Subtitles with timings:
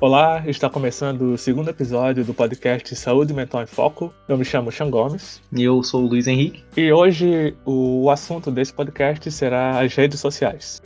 [0.00, 4.12] Olá, está começando o segundo episódio do podcast Saúde Mental em Foco.
[4.28, 5.40] Eu me chamo Xan Gomes.
[5.52, 6.64] E eu sou o Luiz Henrique.
[6.76, 10.82] E hoje o assunto desse podcast será as redes sociais.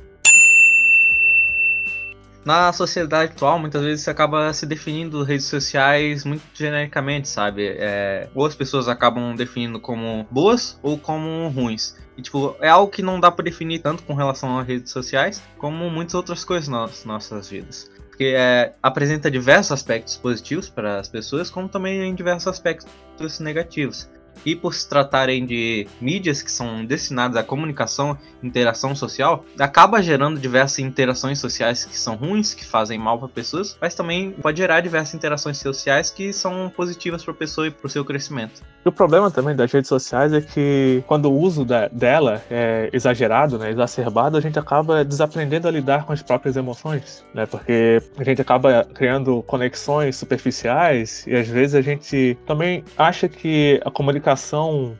[2.44, 7.66] Na sociedade atual, muitas vezes você acaba se definindo redes sociais muito genericamente, sabe?
[7.66, 11.96] É, ou as pessoas acabam definindo como boas ou como ruins.
[12.16, 15.42] E, tipo, é algo que não dá para definir tanto com relação às redes sociais,
[15.56, 21.08] como muitas outras coisas nas nossas vidas porque é, apresenta diversos aspectos positivos para as
[21.08, 24.10] pessoas, como também diversos aspectos negativos.
[24.44, 30.38] E por se tratarem de mídias que são destinadas à comunicação interação social, acaba gerando
[30.38, 34.80] diversas interações sociais que são ruins, que fazem mal para pessoas, mas também pode gerar
[34.80, 38.62] diversas interações sociais que são positivas para a pessoa e para o seu crescimento.
[38.84, 43.58] O problema também das redes sociais é que quando o uso da, dela é exagerado,
[43.58, 47.44] né, exacerbado, a gente acaba desaprendendo a lidar com as próprias emoções, né?
[47.44, 53.80] Porque a gente acaba criando conexões superficiais e às vezes a gente também acha que
[53.84, 54.27] a comunicação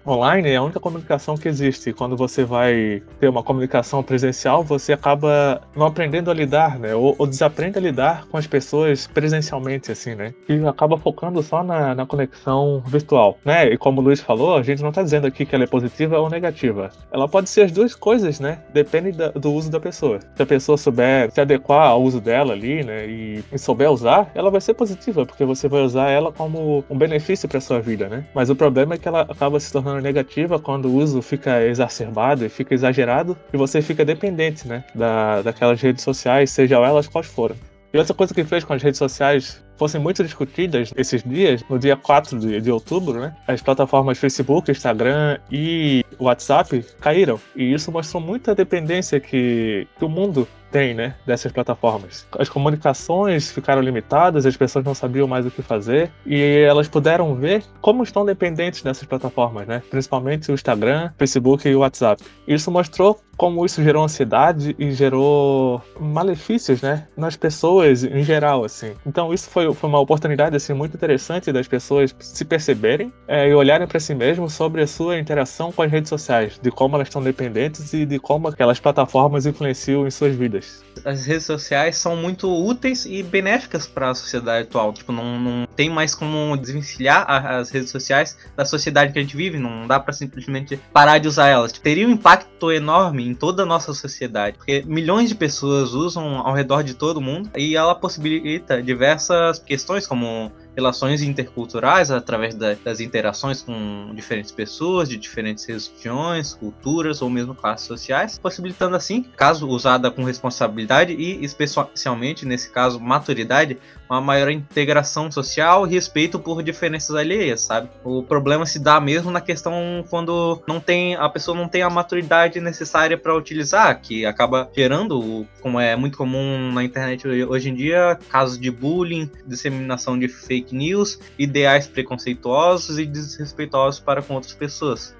[0.07, 1.93] online é a única comunicação que existe.
[1.93, 6.95] Quando você vai ter uma comunicação presencial, você acaba não aprendendo a lidar, né?
[6.95, 10.35] Ou, ou desaprende a lidar com as pessoas presencialmente, assim, né?
[10.48, 13.77] E acaba focando só na, na conexão virtual, né?
[13.79, 16.29] como o Luiz falou, a gente não está dizendo aqui que ela é positiva ou
[16.29, 16.91] negativa.
[17.11, 18.59] Ela pode ser as duas coisas, né?
[18.73, 20.20] Depende da, do uso da pessoa.
[20.37, 23.07] Se a pessoa souber se adequar ao uso dela ali, né?
[23.07, 26.98] E, e souber usar, ela vai ser positiva, porque você vai usar ela como um
[26.98, 28.25] benefício para sua vida, né?
[28.35, 32.44] Mas o problema é que ela acaba se tornando negativa quando o uso fica exacerbado
[32.44, 34.84] e fica exagerado e você fica dependente, né?
[34.94, 37.56] Da, daquelas redes sociais, seja elas quais forem.
[37.92, 41.79] E outra coisa que fez com as redes sociais fossem muito discutidas esses dias, no
[41.79, 43.34] dia 4 de, de outubro, né?
[43.47, 47.41] As plataformas Facebook, Instagram e WhatsApp caíram.
[47.55, 52.27] E isso mostrou muita dependência que, que o mundo tem, né, dessas plataformas.
[52.39, 57.35] As comunicações ficaram limitadas, as pessoas não sabiam mais o que fazer e elas puderam
[57.35, 62.23] ver como estão dependentes dessas plataformas, né, principalmente o Instagram, Facebook e WhatsApp.
[62.47, 68.95] Isso mostrou como isso gerou ansiedade e gerou malefícios, né, nas pessoas em geral, assim.
[69.07, 73.55] Então isso foi, foi uma oportunidade assim muito interessante das pessoas se perceberem é, e
[73.55, 77.08] olharem para si mesmos sobre a sua interação com as redes sociais, de como elas
[77.08, 80.83] estão dependentes e de como aquelas plataformas influenciam em suas vidas.
[81.05, 84.92] As redes sociais são muito úteis e benéficas para a sociedade atual.
[84.92, 89.36] Tipo, não, não tem mais como desvencilhar as redes sociais da sociedade que a gente
[89.36, 89.58] vive.
[89.58, 91.73] Não dá para simplesmente parar de usar elas.
[91.73, 96.55] Teria um impacto enorme em toda a nossa sociedade, porque milhões de pessoas usam ao
[96.55, 103.00] redor de todo mundo e ela possibilita diversas questões como relações interculturais através da, das
[103.00, 109.66] interações com diferentes pessoas de diferentes religiões, culturas ou mesmo classes sociais, possibilitando assim, caso
[109.68, 113.77] usada com responsabilidade e especialmente nesse caso maturidade,
[114.08, 117.90] uma maior integração social e respeito por diferenças alheias, sabe?
[118.05, 121.90] O problema se dá mesmo na questão quando não tem a pessoa não tem a
[121.90, 127.74] maturidade necessária para utilizar, que acaba gerando, como é muito comum na internet hoje em
[127.74, 134.55] dia, casos de bullying, disseminação de fake news, ideais preconceituosos e desrespeitosos para com outras
[134.55, 135.17] pessoas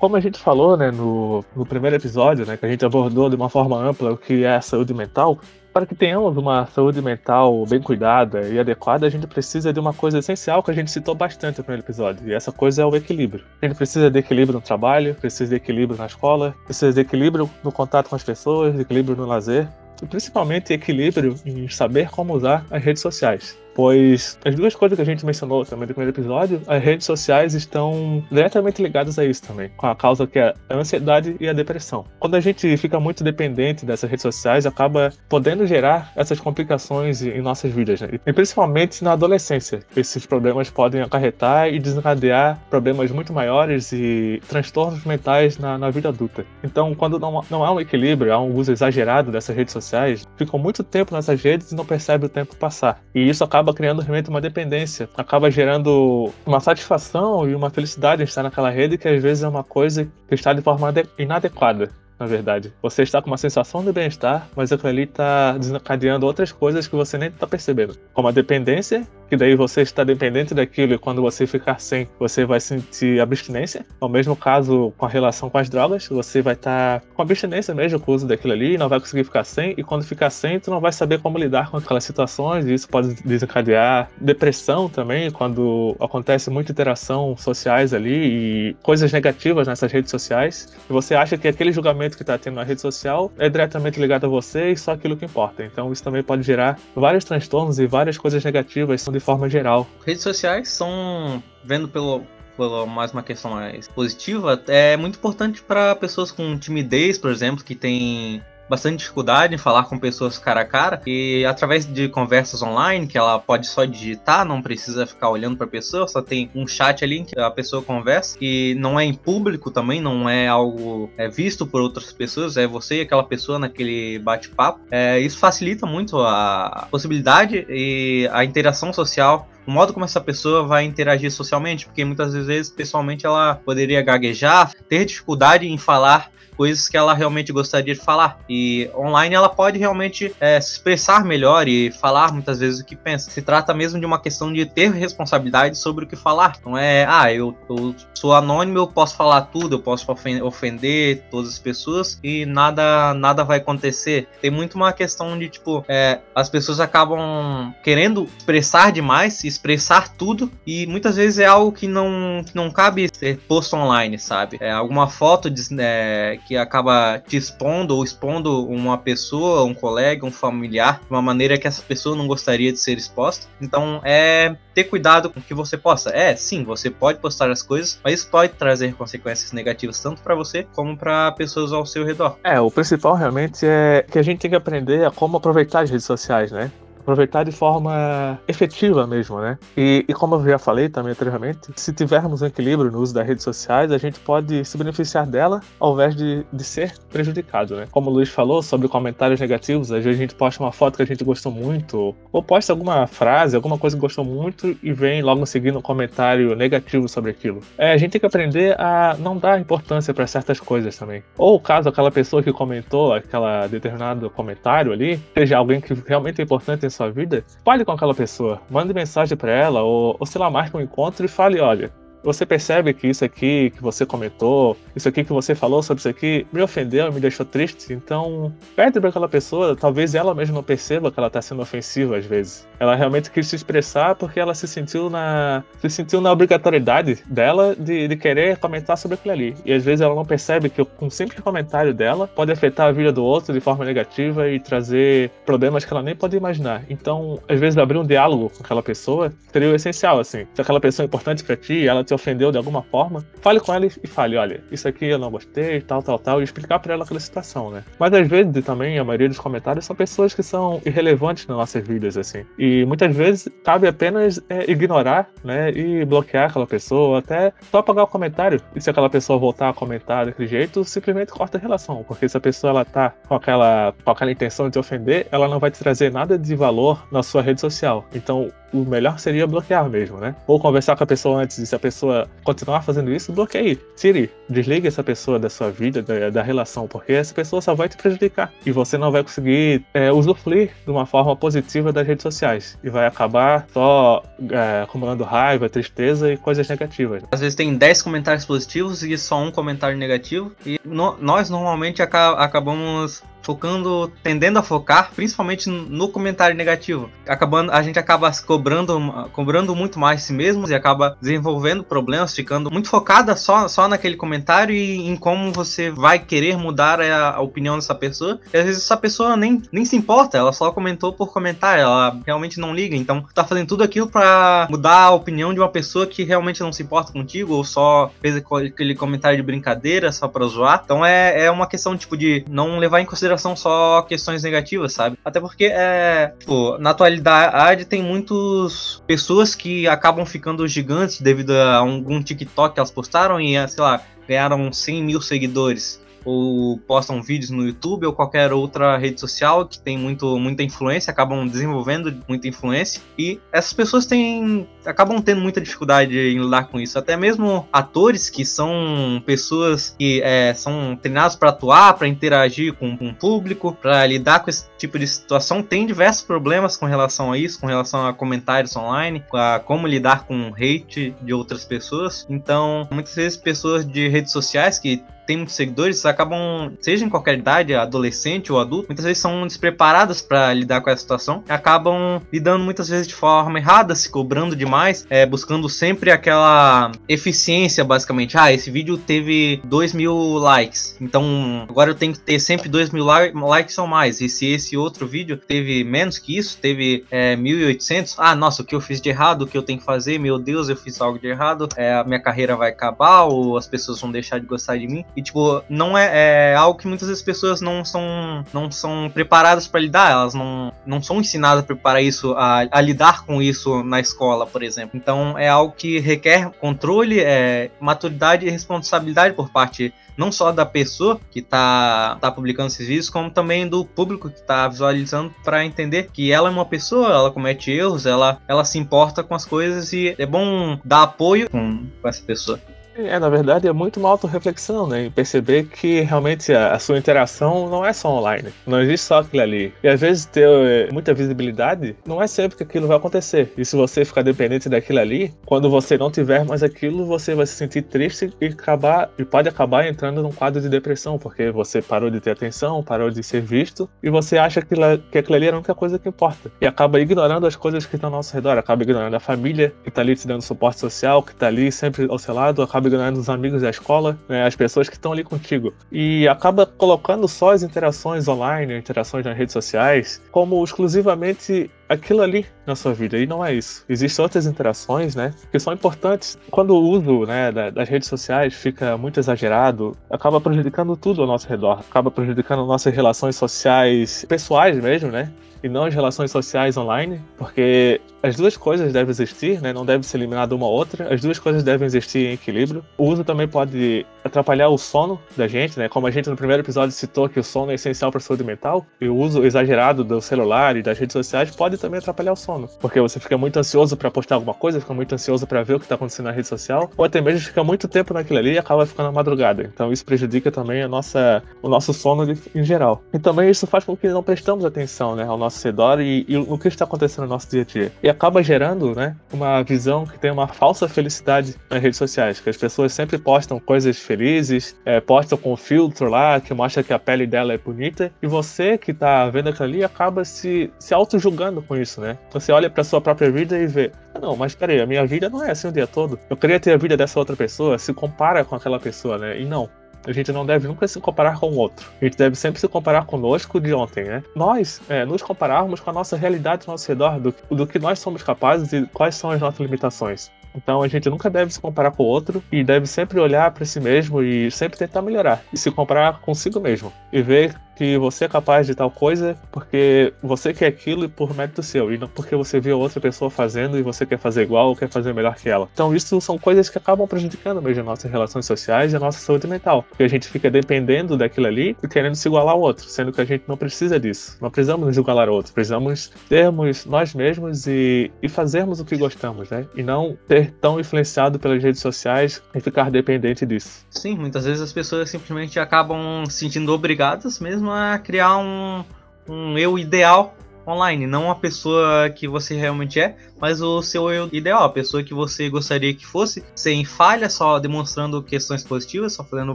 [0.00, 3.36] como a gente falou né, no, no primeiro episódio, né, que a gente abordou de
[3.36, 5.38] uma forma ampla o que é a saúde mental,
[5.74, 9.92] para que tenhamos uma saúde mental bem cuidada e adequada, a gente precisa de uma
[9.92, 12.96] coisa essencial que a gente citou bastante no primeiro episódio, e essa coisa é o
[12.96, 13.44] equilíbrio.
[13.60, 17.48] A gente precisa de equilíbrio no trabalho, precisa de equilíbrio na escola, precisa de equilíbrio
[17.62, 19.68] no contato com as pessoas, de equilíbrio no lazer,
[20.02, 25.02] e principalmente equilíbrio em saber como usar as redes sociais pois as duas coisas que
[25.02, 29.42] a gente mencionou também no primeiro episódio, as redes sociais estão diretamente ligadas a isso
[29.42, 32.04] também, com a causa que é a ansiedade e a depressão.
[32.18, 37.40] Quando a gente fica muito dependente dessas redes sociais, acaba podendo gerar essas complicações em
[37.40, 38.08] nossas vidas, né?
[38.26, 39.80] e principalmente na adolescência.
[39.96, 46.08] Esses problemas podem acarretar e desencadear problemas muito maiores e transtornos mentais na, na vida
[46.08, 46.44] adulta.
[46.62, 50.58] Então, quando não, não há um equilíbrio, há um uso exagerado dessas redes sociais, ficam
[50.58, 53.00] muito tempo nessas redes e não percebe o tempo passar.
[53.14, 58.22] E isso acaba acaba criando realmente uma dependência, acaba gerando uma satisfação e uma felicidade
[58.22, 61.90] em estar naquela rede que às vezes é uma coisa que está de forma inadequada
[62.20, 62.72] na verdade.
[62.82, 66.94] Você está com uma sensação de bem-estar, mas aquilo ali está desencadeando outras coisas que
[66.94, 71.22] você nem está percebendo, como a dependência que daí você está dependente daquilo e quando
[71.22, 73.86] você ficar sem, você vai sentir abstinência.
[74.02, 77.22] É o mesmo caso com a relação com as drogas, você vai estar tá com
[77.22, 80.30] abstinência mesmo com o uso daquilo ali, não vai conseguir ficar sem, e quando ficar
[80.30, 84.88] sem, tu não vai saber como lidar com aquelas situações, e isso pode desencadear depressão
[84.88, 91.14] também, quando acontece muita interação sociais ali e coisas negativas nessas redes sociais, e você
[91.14, 94.70] acha que aquele julgamento que está tendo na rede social é diretamente ligado a você
[94.70, 95.64] e só aquilo que importa.
[95.64, 99.86] Então isso também pode gerar vários transtornos e várias coisas negativas de forma geral.
[100.06, 102.22] Redes sociais são, vendo pelo,
[102.56, 107.64] pela mais uma questão mais positiva, é muito importante para pessoas com timidez, por exemplo,
[107.64, 112.62] que tem bastante dificuldade em falar com pessoas cara a cara e através de conversas
[112.62, 116.48] online que ela pode só digitar, não precisa ficar olhando para a pessoa, só tem
[116.54, 120.46] um chat ali que a pessoa conversa e não é em público também, não é
[120.46, 124.80] algo é, visto por outras pessoas, é você e aquela pessoa naquele bate-papo.
[124.90, 130.66] É, isso facilita muito a possibilidade e a interação social o modo como essa pessoa
[130.66, 136.90] vai interagir socialmente, porque muitas vezes, pessoalmente, ela poderia gaguejar, ter dificuldade em falar coisas
[136.90, 138.38] que ela realmente gostaria de falar.
[138.46, 142.94] E online ela pode realmente é, se expressar melhor e falar muitas vezes o que
[142.94, 143.30] pensa.
[143.30, 146.58] Se trata mesmo de uma questão de ter responsabilidade sobre o que falar.
[146.62, 150.06] Não é, ah, eu, eu sou anônimo, eu posso falar tudo, eu posso
[150.42, 154.28] ofender todas as pessoas e nada, nada vai acontecer.
[154.42, 160.50] Tem muito uma questão de, tipo, é, as pessoas acabam querendo expressar demais, expressar tudo,
[160.66, 164.56] e muitas vezes é algo que não, que não cabe ser posto online, sabe?
[164.60, 170.24] É alguma foto de, é, que acaba te expondo ou expondo uma pessoa, um colega,
[170.24, 173.46] um familiar, de uma maneira que essa pessoa não gostaria de ser exposta.
[173.60, 176.10] Então é ter cuidado com o que você posta.
[176.10, 180.34] É, sim, você pode postar as coisas, mas isso pode trazer consequências negativas tanto para
[180.34, 182.38] você como para pessoas ao seu redor.
[182.42, 185.90] É, o principal realmente é que a gente tem que aprender a como aproveitar as
[185.90, 186.70] redes sociais, né?
[187.00, 189.58] Aproveitar de forma efetiva mesmo, né?
[189.76, 193.26] E, e, como eu já falei também anteriormente, se tivermos um equilíbrio no uso das
[193.26, 197.86] redes sociais, a gente pode se beneficiar dela ao invés de, de ser prejudicado, né?
[197.90, 201.02] Como o Luiz falou sobre comentários negativos, às vezes a gente posta uma foto que
[201.02, 205.22] a gente gostou muito, ou posta alguma frase, alguma coisa que gostou muito e vem
[205.22, 207.60] logo seguindo um comentário negativo sobre aquilo.
[207.78, 211.22] É, a gente tem que aprender a não dar importância para certas coisas também.
[211.36, 216.44] Ou caso aquela pessoa que comentou aquela determinado comentário ali seja alguém que realmente é
[216.44, 220.50] importante sua vida, fale com aquela pessoa, mande mensagem para ela, ou, ou sei lá,
[220.50, 225.08] marque um encontro e fale: olha, você percebe que isso aqui que você comentou, isso
[225.08, 227.92] aqui que você falou sobre isso aqui, me ofendeu, me deixou triste.
[227.92, 232.16] Então, pede para aquela pessoa, talvez ela mesma não perceba que ela está sendo ofensiva
[232.16, 232.66] às vezes.
[232.78, 237.74] Ela realmente quis se expressar porque ela se sentiu na se sentiu na obrigatoriedade dela
[237.76, 239.54] de, de querer comentar sobre aquilo ali.
[239.64, 243.12] E às vezes ela não percebe que um simples comentário dela pode afetar a vida
[243.12, 246.84] do outro de forma negativa e trazer problemas que ela nem pode imaginar.
[246.88, 250.46] Então, às vezes abrir um diálogo com aquela pessoa seria o essencial assim.
[250.54, 253.72] Se aquela pessoa é importante para ti, ela te ofendeu de alguma forma, fale com
[253.72, 256.94] ela e fale, olha, isso aqui eu não gostei, tal, tal, tal, e explicar para
[256.94, 257.84] ela aquela situação, né?
[257.98, 261.86] Mas às vezes também a maioria dos comentários são pessoas que são irrelevantes nas nossas
[261.86, 262.44] vidas, assim.
[262.58, 268.04] E muitas vezes cabe apenas é, ignorar, né, e bloquear aquela pessoa, até só apagar
[268.04, 268.60] o comentário.
[268.74, 272.36] E se aquela pessoa voltar a comentar daquele jeito, simplesmente corta a relação, porque se
[272.36, 275.70] a pessoa ela tá com aquela, com aquela intenção de te ofender, ela não vai
[275.70, 278.04] te trazer nada de valor na sua rede social.
[278.14, 280.34] Então, o melhor seria bloquear mesmo, né?
[280.46, 281.99] Ou conversar com a pessoa antes, se a pessoa
[282.44, 283.78] continuar fazendo isso, bloqueie.
[283.96, 287.88] Tire, desligue essa pessoa da sua vida, da, da relação, porque essa pessoa só vai
[287.88, 288.52] te prejudicar.
[288.64, 292.78] E você não vai conseguir é, usufruir de uma forma positiva das redes sociais.
[292.82, 297.22] E vai acabar só é, acumulando raiva, tristeza e coisas negativas.
[297.30, 300.52] Às vezes tem 10 comentários positivos e só um comentário negativo.
[300.64, 307.10] E no, nós normalmente acabamos focando, tendendo a focar principalmente no comentário negativo.
[307.26, 312.70] Acabando, a gente acaba cobrando, cobrando muito mais si mesmo e acaba desenvolvendo problemas, ficando
[312.70, 317.40] muito focada só, só naquele comentário e em como você vai querer mudar a, a
[317.40, 318.40] opinião dessa pessoa.
[318.52, 322.18] E às vezes essa pessoa nem, nem se importa, ela só comentou por comentar, ela
[322.26, 322.96] realmente não liga.
[322.96, 326.72] Então tá fazendo tudo aquilo para mudar a opinião de uma pessoa que realmente não
[326.72, 330.82] se importa contigo ou só fez aquele comentário de brincadeira só para zoar.
[330.84, 334.92] Então é, é uma questão tipo de não levar em consideração consideração só questões negativas,
[334.92, 335.18] sabe?
[335.24, 341.76] Até porque, é, tipo, na atualidade tem muitas pessoas que acabam ficando gigantes devido a
[341.76, 345.99] algum TikTok que elas postaram e, sei lá, ganharam 100 mil seguidores.
[346.24, 351.10] Ou postam vídeos no YouTube ou qualquer outra rede social que tem muito, muita influência,
[351.10, 356.80] acabam desenvolvendo muita influência e essas pessoas têm acabam tendo muita dificuldade em lidar com
[356.80, 356.98] isso.
[356.98, 362.96] Até mesmo atores que são pessoas que é, são treinados para atuar, para interagir com,
[362.96, 367.32] com o público, para lidar com esse tipo de situação, tem diversos problemas com relação
[367.32, 372.26] a isso, com relação a comentários online, a como lidar com hate de outras pessoas.
[372.28, 377.38] Então, muitas vezes pessoas de redes sociais que tem muitos seguidores acabam, seja em qualquer
[377.38, 382.64] idade, adolescente ou adulto, muitas vezes são despreparadas para lidar com essa situação acabam lidando
[382.64, 388.36] muitas vezes de forma errada, se cobrando demais, é, buscando sempre aquela eficiência, basicamente.
[388.36, 392.90] Ah, esse vídeo teve 2 mil likes, então agora eu tenho que ter sempre 2
[392.90, 394.20] mil likes ou mais.
[394.20, 398.64] E se esse outro vídeo teve menos que isso, teve é, 1.800, ah, nossa, o
[398.64, 401.00] que eu fiz de errado, o que eu tenho que fazer, meu Deus, eu fiz
[401.00, 404.46] algo de errado, é, a minha carreira vai acabar ou as pessoas vão deixar de
[404.46, 405.04] gostar de mim.
[405.20, 409.10] E, tipo, não é, é algo que muitas vezes as pessoas não são, não são
[409.12, 410.10] preparadas para lidar.
[410.10, 414.46] Elas não, não são ensinadas a preparar isso, a, a, lidar com isso na escola,
[414.46, 414.96] por exemplo.
[414.96, 420.64] Então, é algo que requer controle, é, maturidade e responsabilidade por parte não só da
[420.64, 425.64] pessoa que está tá publicando esses vídeos, como também do público que está visualizando para
[425.64, 429.44] entender que ela é uma pessoa, ela comete erros, ela, ela se importa com as
[429.44, 432.60] coisas e é bom dar apoio com, com essa pessoa.
[433.06, 435.10] É, na verdade, é muito uma autorreflexão, né?
[435.14, 438.50] Perceber que realmente a, a, sua interação não é só online.
[438.66, 439.72] Não existe só aquilo ali.
[439.82, 443.52] E às vezes ter é, muita visibilidade não é sempre que aquilo vai acontecer.
[443.56, 447.46] E se você ficar dependente daquilo ali, quando você não tiver mais aquilo, você vai
[447.46, 451.80] se sentir triste e acabar e pode acabar entrando num quadro de depressão, porque você
[451.80, 454.74] parou de ter atenção, parou de ser visto, e você acha que,
[455.10, 456.50] que aquilo ali é a única coisa que importa.
[456.60, 459.88] E acaba ignorando as coisas que estão ao nosso redor, acaba ignorando a família que
[459.88, 463.18] está ali te dando suporte social, que está ali sempre ao seu lado, acaba ignorando
[463.18, 465.72] os amigos da escola, né, as pessoas que estão ali contigo.
[465.90, 472.46] E acaba colocando só as interações online, interações nas redes sociais, como exclusivamente aquilo ali
[472.66, 473.18] na sua vida.
[473.18, 473.84] E não é isso.
[473.88, 476.38] Existem outras interações, né, que são importantes.
[476.50, 481.48] Quando o uso, né, das redes sociais fica muito exagerado, acaba prejudicando tudo ao nosso
[481.48, 481.80] redor.
[481.80, 485.32] Acaba prejudicando nossas relações sociais, pessoais mesmo, né?
[485.62, 489.72] e não as relações sociais online, porque as duas coisas devem existir, né?
[489.72, 492.84] não deve ser eliminada uma ou outra, as duas coisas devem existir em equilíbrio.
[492.96, 495.88] O uso também pode atrapalhar o sono da gente, né?
[495.88, 498.44] como a gente no primeiro episódio citou que o sono é essencial para a saúde
[498.44, 502.36] mental, e o uso exagerado do celular e das redes sociais pode também atrapalhar o
[502.36, 505.74] sono, porque você fica muito ansioso para postar alguma coisa, fica muito ansioso para ver
[505.74, 508.52] o que está acontecendo na rede social, ou até mesmo fica muito tempo naquilo ali
[508.52, 509.62] e acaba ficando na madrugada.
[509.62, 513.02] Então isso prejudica também a nossa, o nosso sono em geral.
[513.12, 516.36] E também isso faz com que não prestamos atenção né, ao nosso redor e, e
[516.36, 517.92] o que está acontecendo no nosso dia a dia.
[518.02, 522.50] E acaba gerando né, uma visão que tem uma falsa felicidade nas redes sociais, que
[522.50, 526.98] as pessoas sempre postam coisas felizes, é, postam com filtro lá que mostra que a
[526.98, 531.62] pele dela é bonita, e você que está vendo aquilo ali acaba se, se auto-julgando
[531.62, 532.18] com isso, né?
[532.32, 535.28] Você olha para sua própria vida e vê, ah, não, mas peraí, a minha vida
[535.28, 536.18] não é assim o dia todo.
[536.28, 539.40] Eu queria ter a vida dessa outra pessoa, se compara com aquela pessoa, né?
[539.40, 539.68] E não,
[540.06, 541.90] a gente não deve nunca se comparar com o outro.
[542.00, 544.22] A gente deve sempre se comparar conosco de ontem, né?
[544.34, 547.98] Nós é, nos compararmos com a nossa realidade ao nosso redor, do, do que nós
[547.98, 550.30] somos capazes e quais são as nossas limitações.
[550.54, 553.64] Então a gente nunca deve se comparar com o outro e deve sempre olhar para
[553.64, 558.26] si mesmo e sempre tentar melhorar e se comparar consigo mesmo e ver que você
[558.26, 562.06] é capaz de tal coisa porque você quer aquilo e por mérito seu, e não
[562.06, 565.34] porque você viu outra pessoa fazendo e você quer fazer igual ou quer fazer melhor
[565.34, 565.66] que ela.
[565.72, 569.18] Então isso são coisas que acabam prejudicando mesmo as nossas relações sociais e a nossa
[569.18, 572.84] saúde mental, porque a gente fica dependendo daquilo ali e querendo se igualar ao outro,
[572.86, 574.36] sendo que a gente não precisa disso.
[574.42, 578.94] Não precisamos nos igualar ao outro, precisamos termos nós mesmos e, e fazermos o que
[578.94, 579.66] gostamos, né?
[579.74, 583.86] E não ser tão influenciado pelas redes sociais e ficar dependente disso.
[583.88, 588.84] Sim, muitas vezes as pessoas simplesmente acabam se sentindo obrigadas mesmo a criar um,
[589.28, 590.34] um eu ideal
[590.70, 595.02] online, não a pessoa que você realmente é, mas o seu eu ideal, a pessoa
[595.02, 599.54] que você gostaria que fosse, sem falha, só demonstrando questões positivas, só fazendo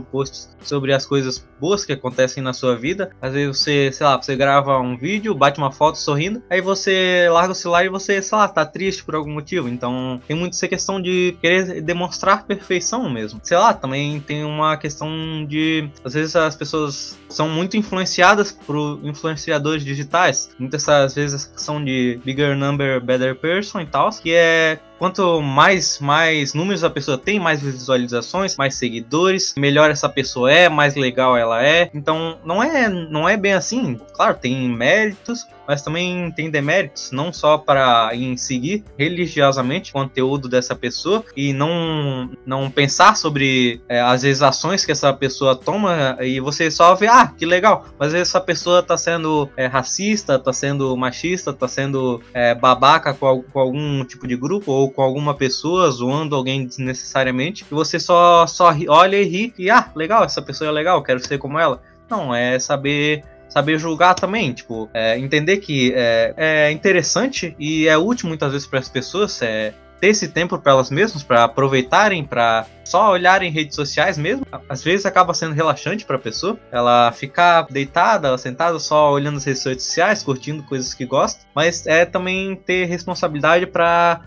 [0.00, 3.10] posts sobre as coisas boas que acontecem na sua vida.
[3.22, 7.28] Às vezes você, sei lá, você grava um vídeo, bate uma foto sorrindo, aí você
[7.30, 9.68] larga o celular e você, sei lá, tá triste por algum motivo.
[9.68, 13.40] Então tem muito essa questão de querer demonstrar perfeição mesmo.
[13.42, 15.08] Sei lá, também tem uma questão
[15.46, 15.88] de.
[16.04, 20.50] Às vezes as pessoas são muito influenciadas por influenciadores digitais.
[20.58, 20.82] Muitas
[21.14, 26.54] vezes essa questão de bigger number, better person e tal, que é quanto mais, mais
[26.54, 31.64] números a pessoa tem, mais visualizações, mais seguidores, melhor essa pessoa é, mais legal ela
[31.64, 31.90] é.
[31.94, 33.98] Então não é, não é bem assim.
[34.14, 40.48] Claro, tem méritos, mas também tem deméritos, não só para em seguir religiosamente o conteúdo
[40.48, 46.40] dessa pessoa e não, não pensar sobre é, vezes ações que essa pessoa toma e
[46.40, 50.52] você só vê, ah, que legal, mas às essa pessoa tá sendo é, racista, tá
[50.52, 55.34] sendo machista, tá sendo é, babaca com, com, algum tipo de grupo ou com alguma
[55.34, 60.42] pessoa zoando alguém desnecessariamente e você só, só olha e ri e ah, legal, essa
[60.42, 61.80] pessoa é legal, quero ser como ela.
[62.08, 67.96] Não, é saber saber julgar também, tipo, é, entender que é, é, interessante e é
[67.96, 72.24] útil muitas vezes para as pessoas é, ter esse tempo para elas mesmas, para aproveitarem,
[72.24, 74.46] para só olharem redes sociais mesmo.
[74.68, 79.44] Às vezes acaba sendo relaxante para a pessoa, ela ficar deitada, sentada só olhando as
[79.44, 84.20] redes sociais, curtindo coisas que gosta, mas é também ter responsabilidade para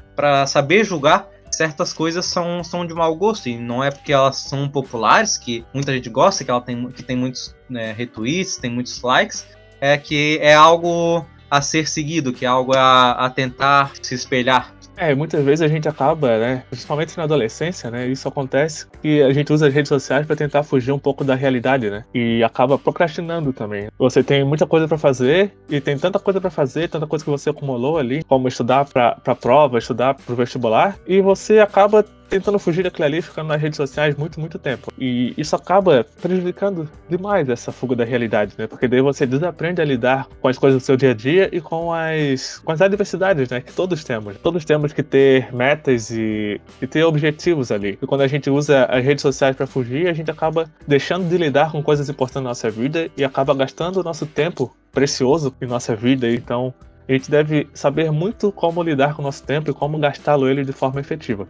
[0.47, 3.49] saber julgar certas coisas são, são de mau gosto.
[3.49, 7.03] E não é porque elas são populares, que muita gente gosta, que ela tem, que
[7.03, 9.45] tem muitos né, retweets, tem muitos likes,
[9.81, 14.73] é que é algo a ser seguido, que é algo a, a tentar se espelhar.
[15.01, 19.31] É, muitas vezes a gente acaba, né, principalmente na adolescência, né, isso acontece que a
[19.31, 22.77] gente usa as redes sociais para tentar fugir um pouco da realidade, né, e acaba
[22.77, 23.87] procrastinando também.
[23.97, 27.31] Você tem muita coisa para fazer e tem tanta coisa para fazer, tanta coisa que
[27.31, 32.59] você acumulou ali, como estudar para prova, estudar para o vestibular, e você acaba tentando
[32.59, 34.91] fugir daquilo ali, ficando nas redes sociais muito, muito tempo.
[34.97, 38.67] E isso acaba prejudicando demais essa fuga da realidade, né?
[38.67, 41.59] Porque daí você desaprende a lidar com as coisas do seu dia a dia e
[41.59, 43.61] com as, com as adversidades, né?
[43.61, 44.37] Que todos temos.
[44.37, 47.97] Todos temos que ter metas e, e ter objetivos ali.
[48.01, 51.37] E quando a gente usa as redes sociais para fugir, a gente acaba deixando de
[51.37, 55.65] lidar com coisas importantes na nossa vida e acaba gastando o nosso tempo precioso em
[55.65, 56.29] nossa vida.
[56.29, 56.73] Então,
[57.07, 60.63] a gente deve saber muito como lidar com o nosso tempo e como gastá-lo ele
[60.63, 61.47] de forma efetiva.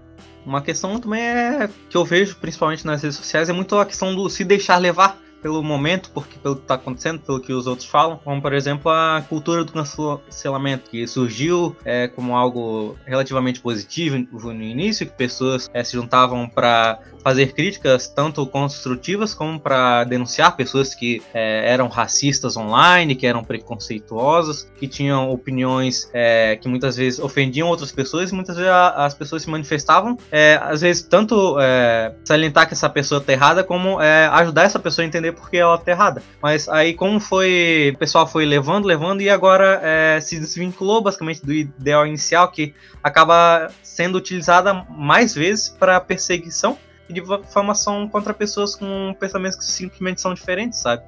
[0.50, 4.16] Uma questão também é que eu vejo, principalmente nas redes sociais, é muito a questão
[4.16, 7.88] do se deixar levar pelo momento, porque pelo que está acontecendo, pelo que os outros
[7.88, 14.18] falam, como por exemplo a cultura do cancelamento, que surgiu é, como algo relativamente positivo
[14.32, 20.56] no início, que pessoas é, se juntavam para fazer críticas tanto construtivas como para denunciar
[20.56, 26.96] pessoas que é, eram racistas online, que eram preconceituosas, que tinham opiniões é, que muitas
[26.98, 31.04] vezes ofendiam outras pessoas e muitas vezes a, as pessoas se manifestavam, é, às vezes
[31.04, 35.58] tanto é, salientar que essa pessoa está errada como ajudar essa pessoa a entender porque
[35.58, 36.24] ela está errada.
[36.42, 41.46] Mas aí como foi, o pessoal foi levando, levando e agora é, se desvinculou basicamente
[41.46, 46.78] do ideal inicial que acaba sendo utilizada mais vezes para perseguição
[47.10, 51.04] e difamação contra pessoas com pensamentos que simplesmente são diferentes, sabe?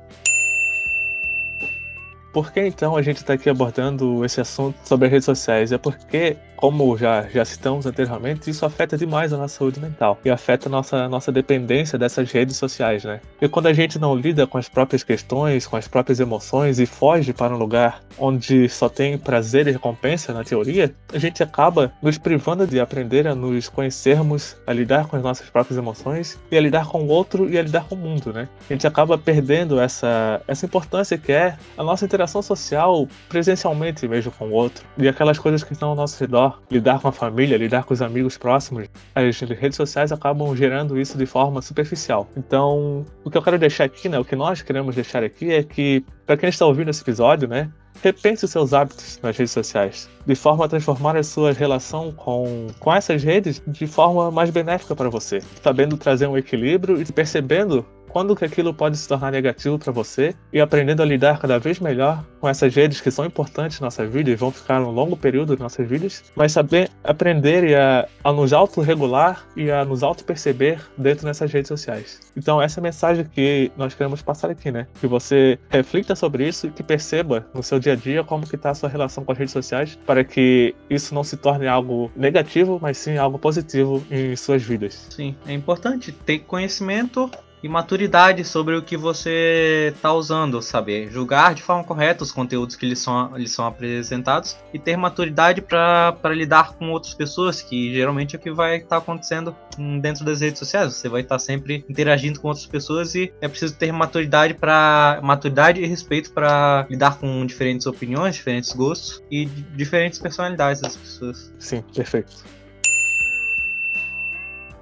[2.32, 5.72] Por que então a gente está aqui abordando esse assunto sobre as redes sociais?
[5.72, 10.30] É porque como já, já citamos anteriormente, isso afeta demais a nossa saúde mental e
[10.30, 13.20] afeta a nossa, nossa dependência dessas redes sociais, né?
[13.42, 16.86] E quando a gente não lida com as próprias questões, com as próprias emoções e
[16.86, 21.92] foge para um lugar onde só tem prazer e recompensa na teoria, a gente acaba
[22.00, 26.56] nos privando de aprender a nos conhecermos, a lidar com as nossas próprias emoções e
[26.56, 28.48] a lidar com o outro e a lidar com o mundo, né?
[28.70, 34.32] A gente acaba perdendo essa, essa importância que é a nossa interação social presencialmente mesmo
[34.32, 37.58] com o outro e aquelas coisas que estão ao nosso redor lidar com a família,
[37.58, 42.30] lidar com os amigos próximos, as redes sociais acabam gerando isso de forma superficial.
[42.36, 45.64] Então, o que eu quero deixar aqui, né, o que nós queremos deixar aqui é
[45.64, 47.70] que, para quem está ouvindo esse episódio, né,
[48.02, 52.68] repense os seus hábitos nas redes sociais, de forma a transformar a sua relação com,
[52.80, 57.86] com essas redes de forma mais benéfica para você, sabendo trazer um equilíbrio e percebendo
[58.12, 61.80] quando que aquilo pode se tornar negativo para você e aprendendo a lidar cada vez
[61.80, 65.16] melhor com essas redes que são importantes na nossa vida e vão ficar um longo
[65.16, 70.82] período nas nossas vidas, mas saber aprender a, a nos autorregular e a nos auto-perceber
[70.98, 72.32] dentro dessas redes sociais.
[72.36, 74.88] Então essa é a mensagem que nós queremos passar aqui, né?
[75.00, 78.56] Que você reflita sobre isso e que perceba no seu dia a dia como que
[78.56, 82.12] está a sua relação com as redes sociais para que isso não se torne algo
[82.16, 85.08] negativo, mas sim algo positivo em suas vidas.
[85.10, 87.30] Sim, é importante ter conhecimento
[87.64, 92.76] e maturidade sobre o que você está usando, saber julgar de forma correta os conteúdos
[92.76, 97.94] que lhes são, lhes são apresentados e ter maturidade para lidar com outras pessoas, que
[97.94, 99.56] geralmente é o que vai estar tá acontecendo
[100.02, 100.94] dentro das redes sociais.
[100.94, 105.20] Você vai estar tá sempre interagindo com outras pessoas e é preciso ter maturidade para
[105.22, 111.54] maturidade e respeito para lidar com diferentes opiniões, diferentes gostos e diferentes personalidades das pessoas.
[111.60, 112.62] Sim, perfeito.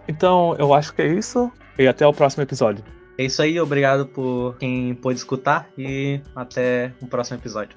[0.08, 1.52] Então, eu acho que é isso.
[1.80, 2.84] E até o próximo episódio.
[3.18, 7.76] É isso aí, obrigado por quem pôde escutar e até o próximo episódio.